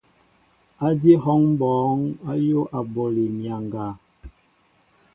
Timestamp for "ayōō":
2.31-2.63